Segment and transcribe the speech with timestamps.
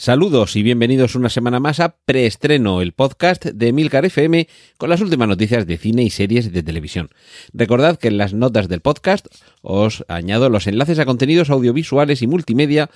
[0.00, 4.48] Saludos y bienvenidos una semana más a Preestreno, el podcast de Milcar FM
[4.78, 7.10] con las últimas noticias de cine y series de televisión.
[7.52, 9.26] Recordad que en las notas del podcast
[9.60, 12.88] os añado los enlaces a contenidos audiovisuales y multimedia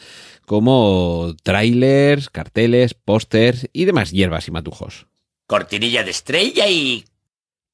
[0.46, 5.06] como trailers, carteles, pósters y demás hierbas y matujos.
[5.46, 7.04] Cortinilla de estrella y...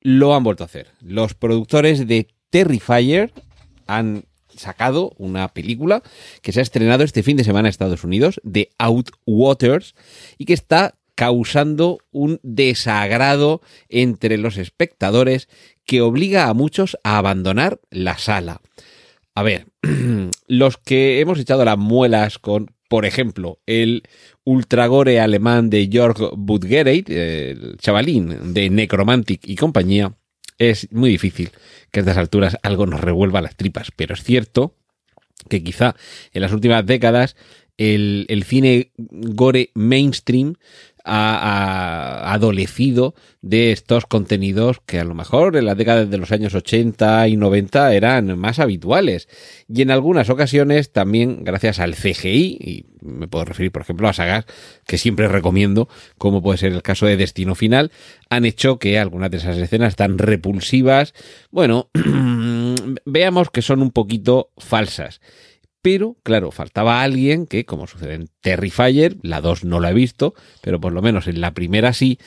[0.00, 0.88] Lo han vuelto a hacer.
[1.00, 3.32] Los productores de Terrifier
[3.86, 4.24] han
[4.56, 6.02] sacado una película
[6.42, 9.94] que se ha estrenado este fin de semana en Estados Unidos, The Outwaters,
[10.38, 13.60] y que está causando un desagrado
[13.90, 15.48] entre los espectadores
[15.84, 18.62] que obliga a muchos a abandonar la sala.
[19.34, 19.66] A ver,
[20.46, 24.04] los que hemos echado las muelas con, por ejemplo, el
[24.44, 30.14] ultragore alemán de Jörg Budgereit, el chavalín de Necromantic y compañía,
[30.58, 31.50] es muy difícil
[31.90, 34.74] que a estas alturas algo nos revuelva las tripas, pero es cierto
[35.48, 35.96] que quizá
[36.32, 37.36] en las últimas décadas
[37.78, 40.56] el, el cine gore mainstream
[41.12, 46.54] ha, adolecido de estos contenidos que a lo mejor en las décadas de los años
[46.54, 49.28] 80 y 90 eran más habituales.
[49.68, 54.12] Y en algunas ocasiones también gracias al CGI, y me puedo referir por ejemplo a
[54.12, 54.44] sagas
[54.86, 57.90] que siempre recomiendo, como puede ser el caso de Destino Final,
[58.28, 61.14] han hecho que algunas de esas escenas tan repulsivas,
[61.50, 61.90] bueno,
[63.04, 65.20] veamos que son un poquito falsas.
[65.82, 70.34] Pero, claro, faltaba alguien que, como sucede en Terrifier, la 2 no la he visto,
[70.60, 72.18] pero por lo menos en la primera sí,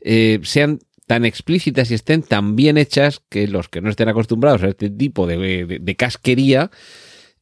[0.00, 4.62] eh, sean tan explícitas y estén tan bien hechas que los que no estén acostumbrados
[4.62, 6.70] a este tipo de, casquería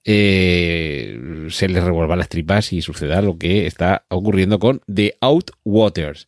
[0.05, 6.27] eh, se les revuelva las tripas y suceda lo que está ocurriendo con The Outwaters.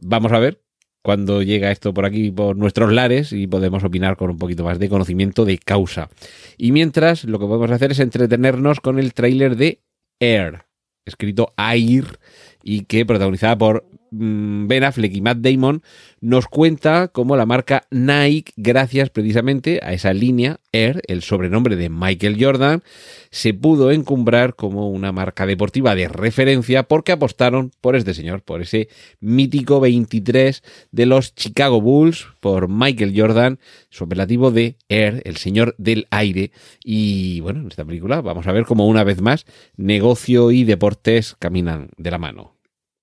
[0.00, 0.62] Vamos a ver
[1.08, 4.78] cuando llega esto por aquí, por nuestros lares, y podemos opinar con un poquito más
[4.78, 6.10] de conocimiento de causa.
[6.58, 9.80] Y mientras, lo que podemos hacer es entretenernos con el tráiler de
[10.20, 10.66] Air,
[11.06, 12.18] escrito Air,
[12.62, 15.82] y que protagonizada por Ben Affleck y Matt Damon,
[16.20, 21.88] nos cuenta cómo la marca Nike, gracias precisamente a esa línea Air, el sobrenombre de
[21.88, 22.82] Michael Jordan,
[23.30, 28.62] se pudo encumbrar como una marca deportiva de referencia porque apostaron por este señor, por
[28.62, 28.88] ese
[29.20, 33.58] mítico 23 de los Chicago Bulls, por Michael Jordan,
[33.90, 36.52] su apelativo de Air, el señor del aire.
[36.84, 41.36] Y bueno, en esta película vamos a ver cómo una vez más negocio y deportes
[41.38, 42.57] caminan de la mano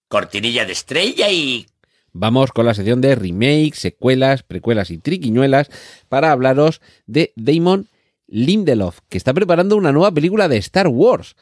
[0.08, 1.68] cortinilla de estrella y...
[2.14, 5.70] Vamos con la sección de remakes, secuelas, precuelas y triquiñuelas
[6.08, 7.90] para hablaros de Damon
[8.28, 11.36] Lindelof, que está preparando una nueva película de Star Wars.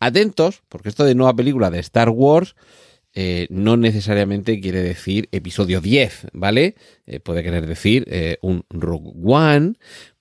[0.00, 2.56] Atentos, porque esto de nueva película de Star Wars
[3.18, 6.74] eh, no necesariamente quiere decir episodio 10, ¿vale?
[7.06, 9.72] Eh, puede querer decir eh, un Rogue One,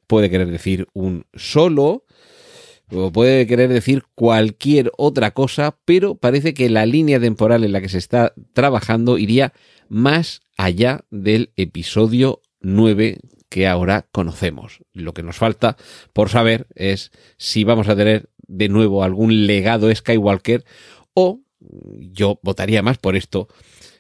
[0.07, 2.04] puede querer decir un solo,
[3.13, 7.90] puede querer decir cualquier otra cosa, pero parece que la línea temporal en la que
[7.90, 9.53] se está trabajando iría
[9.90, 13.19] más allá del episodio 9
[13.50, 14.81] que ahora conocemos.
[14.94, 15.78] Lo que nos falta
[16.13, 20.66] por saber es si vamos a tener de nuevo algún legado Skywalker
[21.13, 23.47] o, yo votaría más por esto,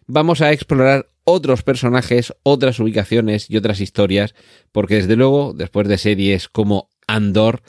[0.07, 4.35] vamos a explorar otros personajes, otras ubicaciones y otras historias,
[4.71, 7.61] porque desde luego, después de series como Andor,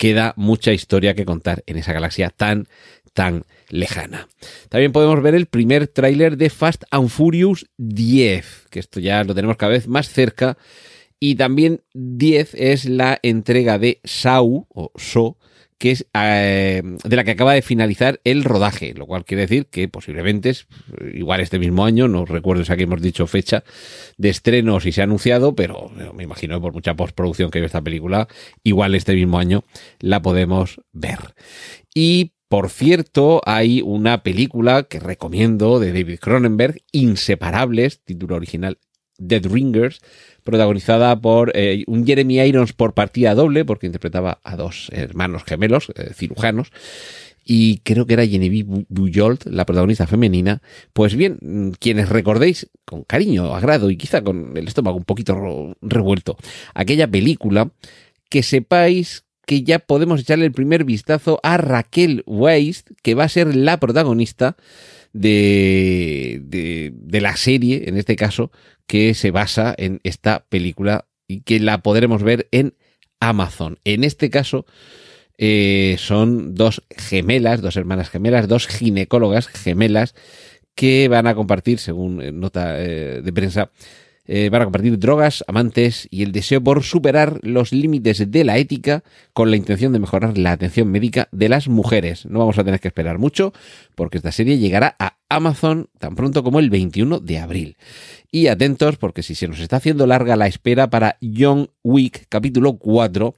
[0.00, 2.68] queda mucha historia que contar en esa galaxia tan,
[3.12, 4.28] tan lejana.
[4.70, 9.34] También podemos ver el primer tráiler de Fast and Furious 10, que esto ya lo
[9.34, 10.56] tenemos cada vez más cerca.
[11.18, 15.36] Y también 10 es la entrega de Sau o So,
[15.80, 19.64] que es eh, de la que acaba de finalizar el rodaje, lo cual quiere decir
[19.64, 20.66] que posiblemente, es,
[21.14, 23.64] igual este mismo año, no recuerdo si aquí hemos dicho fecha
[24.18, 27.80] de estreno si se ha anunciado, pero me imagino por mucha postproducción que hay esta
[27.80, 28.28] película,
[28.62, 29.64] igual este mismo año
[30.00, 31.34] la podemos ver.
[31.94, 38.76] Y por cierto, hay una película que recomiendo de David Cronenberg, Inseparables, título original
[39.20, 40.00] Dead Ringers,
[40.42, 45.92] protagonizada por eh, un Jeremy Irons por partida doble, porque interpretaba a dos hermanos gemelos,
[45.94, 46.72] eh, cirujanos,
[47.44, 50.62] y creo que era Genevieve Bujold, la protagonista femenina.
[50.92, 56.36] Pues bien, quienes recordéis con cariño, agrado y quizá con el estómago un poquito revuelto,
[56.74, 57.70] aquella película,
[58.28, 63.28] que sepáis que ya podemos echarle el primer vistazo a Raquel Weisz, que va a
[63.28, 64.56] ser la protagonista
[65.12, 68.52] de, de, de, la serie, en este caso,
[68.90, 72.74] que se basa en esta película y que la podremos ver en
[73.20, 73.78] Amazon.
[73.84, 74.66] En este caso,
[75.38, 80.16] eh, son dos gemelas, dos hermanas gemelas, dos ginecólogas gemelas
[80.74, 83.70] que van a compartir, según eh, nota eh, de prensa,
[84.26, 89.02] van a compartir drogas, amantes y el deseo por superar los límites de la ética
[89.32, 92.26] con la intención de mejorar la atención médica de las mujeres.
[92.26, 93.52] No vamos a tener que esperar mucho
[93.96, 97.76] porque esta serie llegará a Amazon tan pronto como el 21 de abril.
[98.30, 102.74] Y atentos porque si se nos está haciendo larga la espera para Young Week capítulo
[102.78, 103.34] 4,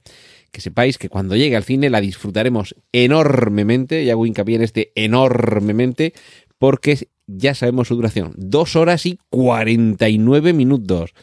[0.51, 4.91] que sepáis que cuando llegue al cine la disfrutaremos enormemente, y hago hincapié en este
[4.95, 6.13] enormemente,
[6.59, 11.13] porque ya sabemos su duración, dos horas y 49 minutos,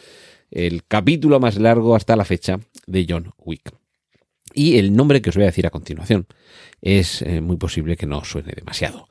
[0.50, 3.72] el capítulo más largo hasta la fecha de John Wick.
[4.52, 6.26] Y el nombre que os voy a decir a continuación
[6.80, 9.08] es eh, muy posible que no suene demasiado.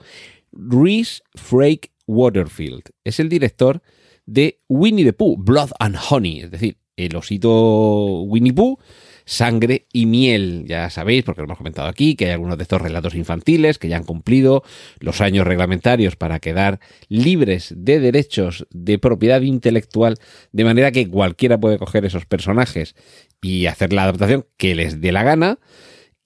[0.51, 3.81] Reese Frake Waterfield es el director
[4.25, 8.77] de Winnie the Pooh, Blood and Honey, es decir, el osito Winnie Pooh
[9.30, 10.66] Sangre y Miel.
[10.66, 13.88] Ya sabéis, porque lo hemos comentado aquí, que hay algunos de estos relatos infantiles que
[13.88, 14.64] ya han cumplido
[15.00, 16.80] los años reglamentarios para quedar
[17.10, 20.18] libres de derechos de propiedad intelectual,
[20.52, 22.96] de manera que cualquiera puede coger esos personajes
[23.40, 25.60] y hacer la adaptación que les dé la gana.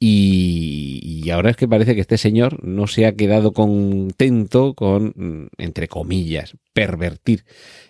[0.06, 5.48] Y, ahora es que parece que este señor no se ha quedado contento con, mm,
[5.58, 7.46] entre comillas, pervertir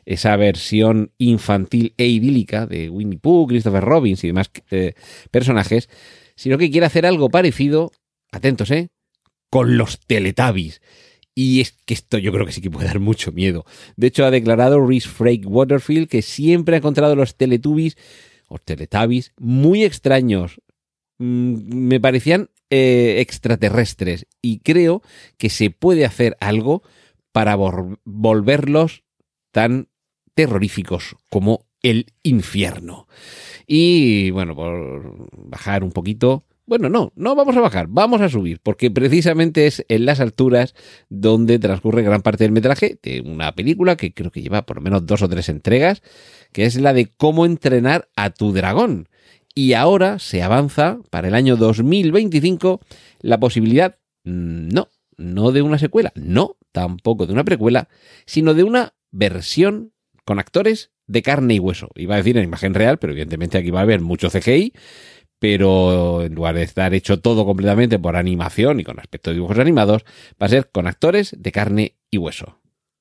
[0.06, 4.94] esa versión infantil e idílica de Winnie Pooh, Christopher Robbins y demás eh,
[5.32, 5.90] personajes,
[6.36, 7.92] sino que quiere hacer algo parecido,
[8.32, 8.90] atentos, ¿eh?
[9.50, 10.82] Con los Teletubbies.
[11.34, 13.66] Y es que esto yo creo que sí que puede dar mucho miedo.
[13.96, 17.98] De hecho, ha declarado Rhys Frake Waterfield que siempre ha encontrado los Teletubbies
[18.50, 20.62] o Teletubbies muy extraños,
[21.24, 25.02] me parecían eh, extraterrestres y creo
[25.38, 26.84] que se puede hacer algo
[27.32, 29.04] para volverlos
[29.52, 29.88] tan
[30.34, 33.08] terroríficos como el infierno.
[33.68, 38.60] Y bueno, por bajar un poquito, bueno, no, no vamos a bajar, vamos a subir,
[38.62, 40.76] porque precisamente es en las alturas
[41.10, 44.82] donde transcurre gran parte del metraje de una película que creo que lleva por lo
[44.82, 46.02] menos dos o tres entregas,
[46.52, 49.08] que es la de cómo entrenar a tu dragón
[49.56, 52.82] y ahora se avanza para el año 2025
[53.22, 57.90] la posibilidad, mm, no, no de una secuela, no, tampoco de una precuela,
[58.26, 59.94] sino de una versión
[60.26, 61.90] con actores de carne y hueso.
[61.96, 64.74] Iba a decir en imagen real, pero evidentemente aquí va a haber mucho CGI,
[65.40, 69.60] pero en lugar de estar hecho todo completamente por animación y con aspecto de dibujos
[69.60, 70.04] animados,
[70.42, 72.60] va a ser con actores de carne y hueso.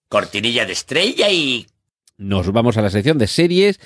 [0.08, 1.66] Cortinilla de estrella y...
[2.18, 3.80] Nos vamos a la sección de series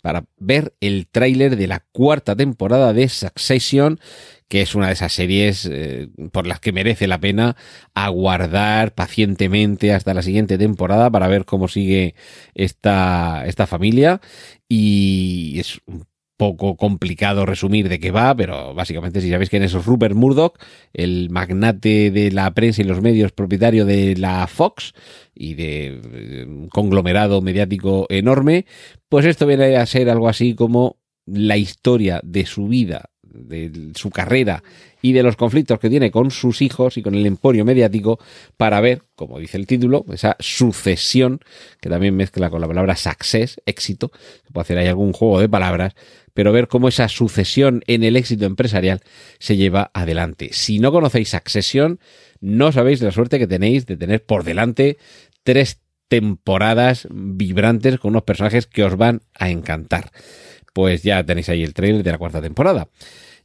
[0.00, 4.00] para ver el tráiler de la cuarta temporada de Succession,
[4.48, 7.56] que es una de esas series eh, por las que merece la pena
[7.94, 12.14] aguardar pacientemente hasta la siguiente temporada para ver cómo sigue
[12.54, 14.20] esta, esta familia.
[14.68, 16.04] Y es un
[16.40, 20.56] poco complicado resumir de qué va, pero básicamente si sabéis quién es Rupert Murdoch,
[20.94, 24.94] el magnate de la prensa y los medios propietario de la Fox
[25.34, 28.64] y de un conglomerado mediático enorme,
[29.10, 30.96] pues esto viene a ser algo así como
[31.26, 34.62] la historia de su vida, de su carrera
[35.02, 38.18] y de los conflictos que tiene con sus hijos y con el emporio mediático
[38.56, 41.40] para ver, como dice el título, esa sucesión
[41.80, 44.10] que también mezcla con la palabra success, éxito,
[44.44, 45.94] se puede hacer ahí algún juego de palabras,
[46.34, 49.00] pero ver cómo esa sucesión en el éxito empresarial
[49.38, 50.50] se lleva adelante.
[50.52, 52.00] Si no conocéis Succession,
[52.40, 54.98] no sabéis la suerte que tenéis de tener por delante
[55.42, 60.10] tres temporadas vibrantes con unos personajes que os van a encantar.
[60.72, 62.88] Pues ya tenéis ahí el trailer de la cuarta temporada.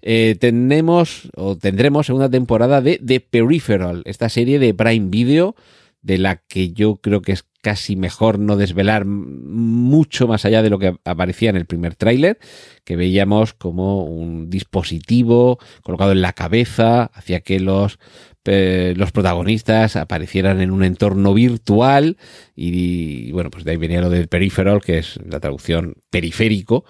[0.02, 5.56] Eh, tenemos o tendremos segunda temporada de The Peripheral, esta serie de Prime Video,
[6.02, 10.70] de la que yo creo que es casi mejor no desvelar mucho más allá de
[10.70, 12.38] lo que aparecía en el primer tráiler,
[12.84, 17.98] que veíamos como un dispositivo colocado en la cabeza, hacía que los,
[18.44, 22.18] los protagonistas aparecieran en un entorno virtual
[22.56, 26.86] y, bueno, pues de ahí venía lo del peripheral, que es la traducción periférico,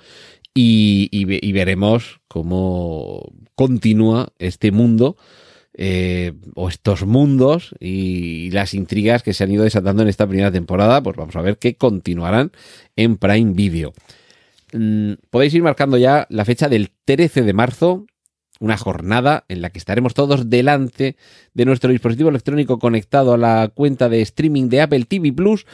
[0.53, 5.15] y veremos cómo continúa este mundo
[5.77, 10.51] eh, o estos mundos y las intrigas que se han ido desatando en esta primera
[10.51, 12.51] temporada, pues vamos a ver que continuarán
[12.95, 13.93] en Prime Video.
[14.73, 18.05] Mm, podéis ir marcando ya la fecha del 13 de marzo,
[18.59, 21.17] una jornada en la que estaremos todos delante
[21.53, 25.65] de nuestro dispositivo electrónico conectado a la cuenta de streaming de Apple TV Plus,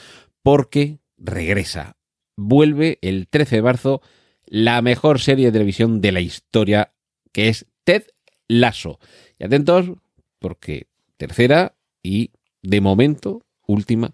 [0.42, 1.98] porque regresa,
[2.36, 4.02] vuelve el 13 de marzo
[4.48, 6.92] la mejor serie de televisión de la historia,
[7.32, 8.04] que es Ted
[8.48, 9.00] Lasso.
[9.42, 9.94] Y atentos,
[10.38, 10.86] porque
[11.18, 12.30] tercera y
[12.62, 14.14] de momento última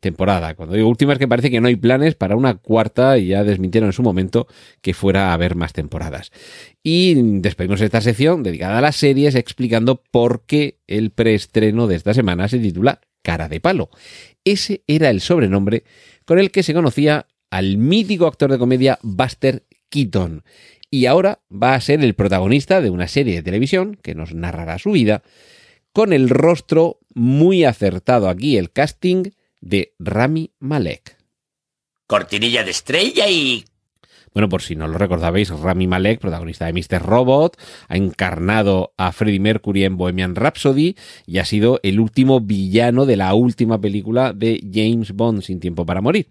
[0.00, 0.56] temporada.
[0.56, 3.44] Cuando digo última es que parece que no hay planes para una cuarta y ya
[3.44, 4.48] desmintieron en su momento
[4.80, 6.32] que fuera a haber más temporadas.
[6.82, 12.12] Y despedimos esta sección dedicada a las series explicando por qué el preestreno de esta
[12.12, 13.90] semana se titula Cara de Palo.
[14.44, 15.84] Ese era el sobrenombre
[16.24, 20.42] con el que se conocía al mítico actor de comedia Buster Keaton.
[20.96, 24.78] Y ahora va a ser el protagonista de una serie de televisión que nos narrará
[24.78, 25.22] su vida
[25.92, 29.24] con el rostro muy acertado aquí, el casting
[29.60, 31.18] de Rami Malek.
[32.06, 33.66] Cortinilla de estrella y...
[34.32, 37.02] Bueno, por si no lo recordabais, Rami Malek, protagonista de Mr.
[37.02, 43.04] Robot, ha encarnado a Freddie Mercury en Bohemian Rhapsody y ha sido el último villano
[43.04, 46.28] de la última película de James Bond, Sin Tiempo para Morir.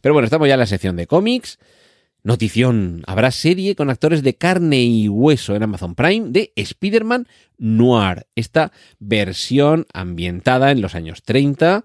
[0.00, 1.58] Pero bueno, estamos ya en la sección de cómics.
[2.26, 7.28] Notición, habrá serie con actores de carne y hueso en Amazon Prime de Spider-Man
[7.58, 11.84] Noir, esta versión ambientada en los años 30,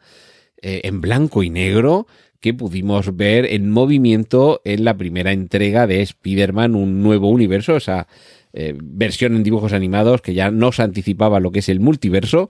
[0.62, 2.08] eh, en blanco y negro,
[2.40, 8.08] que pudimos ver en movimiento en la primera entrega de Spider-Man, un nuevo universo, esa
[8.54, 12.50] eh, versión en dibujos animados que ya nos anticipaba lo que es el multiverso,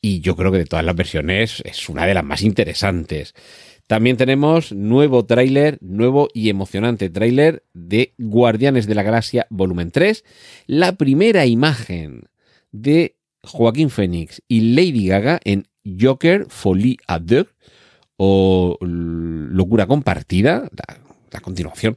[0.00, 3.34] y yo creo que de todas las versiones es una de las más interesantes.
[3.90, 10.24] También tenemos nuevo tráiler, nuevo y emocionante tráiler de Guardianes de la Galaxia Volumen 3.
[10.68, 12.28] La primera imagen
[12.70, 17.48] de Joaquín Phoenix y Lady Gaga en Joker Folie à deux
[18.16, 20.70] o Locura Compartida,
[21.32, 21.96] la, continuación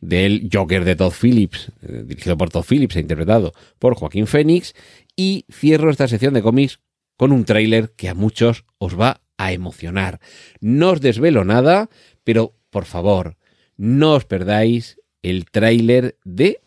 [0.00, 4.72] del Joker de Todd Phillips, eh, dirigido por Todd Phillips e interpretado por Joaquín Phoenix.
[5.14, 6.80] Y cierro esta sección de cómics
[7.18, 10.20] con un tráiler que a muchos os va a emocionar.
[10.60, 11.88] No os desvelo nada,
[12.24, 13.36] pero por favor,
[13.76, 16.60] no os perdáis el tráiler de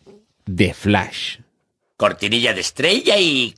[0.44, 1.38] The Flash.
[1.96, 3.54] Cortinilla de estrella y...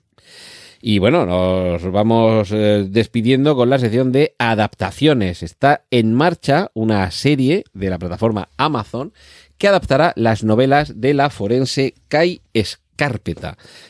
[0.84, 5.44] Y bueno, nos vamos eh, despidiendo con la sección de adaptaciones.
[5.44, 9.12] Está en marcha una serie de la plataforma Amazon
[9.58, 12.40] que adaptará las novelas de la forense Kai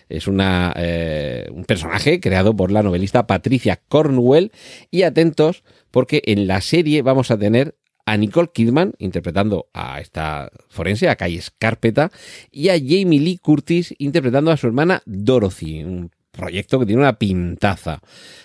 [0.09, 4.52] Es una, eh, un personaje creado por la novelista Patricia Cornwell.
[4.90, 10.50] Y atentos, porque en la serie vamos a tener a Nicole Kidman interpretando a esta
[10.68, 12.11] forense, a Kai Carpeta,
[12.50, 15.85] y a Jamie Lee Curtis interpretando a su hermana Dorothy.
[15.85, 18.00] Un proyecto que tiene una pintaza.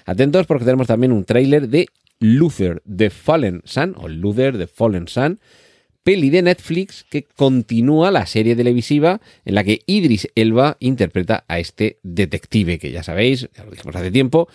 [0.05, 1.87] Atentos porque tenemos también un tráiler de
[2.19, 5.39] Luther the Fallen Sun, o Luther the Fallen Sun,
[6.07, 11.59] peli de Netflix que continúa la serie televisiva en la que Idris Elba interpreta a
[11.59, 14.47] este detective, que ya sabéis, lo dijimos hace tiempo,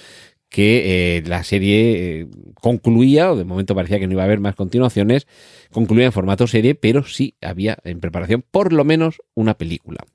[0.49, 4.41] que eh, la serie eh, concluía, o de momento parecía que no iba a haber
[4.41, 5.27] más continuaciones,
[5.71, 10.07] concluía en formato serie, pero sí había en preparación por lo menos una película.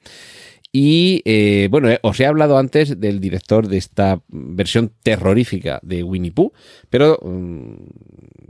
[0.72, 6.32] Y eh, bueno, os he hablado antes del director de esta versión terrorífica de Winnie
[6.32, 6.52] Pooh,
[6.90, 7.76] pero mm,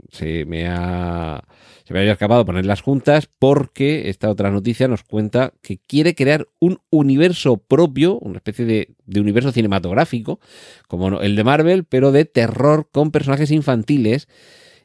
[0.08, 1.44] se me ha
[1.84, 6.46] se me había escapado ponerlas juntas porque esta otra noticia nos cuenta que quiere crear
[6.58, 10.38] un universo propio, una especie de, de universo cinematográfico,
[10.86, 14.28] como el de Marvel, pero de terror con personajes infantiles,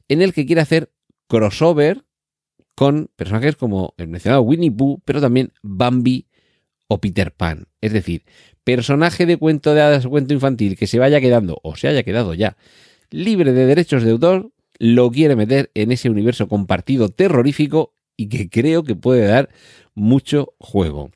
[0.08, 0.94] en el que quiere hacer
[1.28, 2.06] crossover
[2.74, 6.28] con personajes como el mencionado Winnie Pooh, pero también Bambi
[6.88, 7.68] o Peter Pan.
[7.82, 8.24] Es decir,
[8.64, 12.34] personaje de cuento de hadas cuento infantil que se vaya quedando o se haya quedado
[12.34, 12.56] ya
[13.10, 14.52] libre de derechos de autor
[14.84, 19.48] lo quiere meter en ese universo compartido terrorífico y que creo que puede dar
[19.96, 21.10] mucho juego.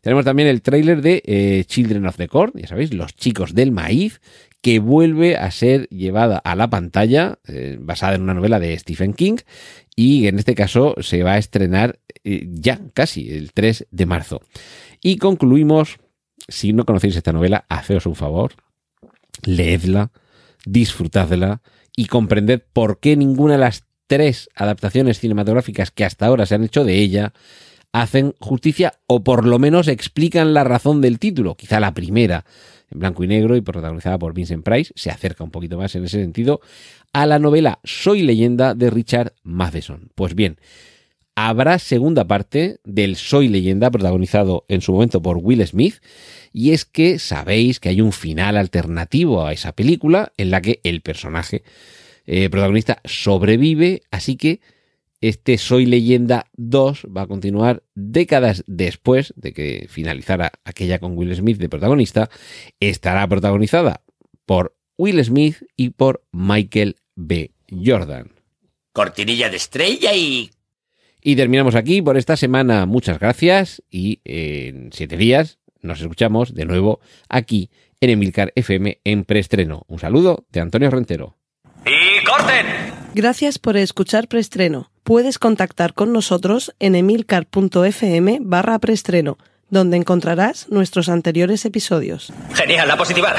[0.00, 3.70] Tenemos también el tráiler de eh, Children of the Corn, ya sabéis, los chicos del
[3.70, 4.20] maíz,
[4.60, 9.14] que vuelve a ser llevada a la pantalla, eh, basada en una novela de Stephen
[9.14, 9.36] King,
[9.94, 14.40] y en este caso se va a estrenar eh, ya casi el 3 de marzo.
[15.00, 16.00] Y concluimos,
[16.48, 18.54] si no conocéis esta novela, haceos un favor,
[19.44, 20.10] leedla,
[20.66, 21.62] disfrutadla
[21.96, 26.64] y comprender por qué ninguna de las tres adaptaciones cinematográficas que hasta ahora se han
[26.64, 27.32] hecho de ella
[27.92, 31.56] hacen justicia o por lo menos explican la razón del título.
[31.56, 32.44] Quizá la primera,
[32.90, 36.04] en blanco y negro y protagonizada por Vincent Price, se acerca un poquito más en
[36.04, 36.60] ese sentido
[37.12, 40.10] a la novela Soy leyenda de Richard Matheson.
[40.14, 40.58] Pues bien,
[41.34, 45.96] habrá segunda parte del Soy leyenda protagonizado en su momento por Will Smith
[46.52, 50.80] y es que sabéis que hay un final alternativo a esa película en la que
[50.84, 51.62] el personaje
[52.26, 54.60] eh, protagonista sobrevive, así que
[55.20, 61.34] este Soy leyenda 2 va a continuar décadas después de que finalizara aquella con Will
[61.34, 62.28] Smith de protagonista,
[62.80, 64.02] estará protagonizada
[64.46, 67.52] por Will Smith y por Michael B.
[67.70, 68.32] Jordan.
[68.92, 70.50] Cortinilla de estrella y
[71.22, 72.86] y terminamos aquí por esta semana.
[72.86, 79.24] Muchas gracias y en siete días nos escuchamos de nuevo aquí en Emilcar FM en
[79.24, 79.84] preestreno.
[79.88, 81.36] Un saludo de Antonio Rentero.
[81.84, 82.66] ¡Y corten!
[83.14, 84.90] Gracias por escuchar Preestreno.
[85.02, 89.36] Puedes contactar con nosotros en emilcar.fm barra preestreno,
[89.68, 92.32] donde encontrarás nuestros anteriores episodios.
[92.54, 93.34] Genial, la positiva.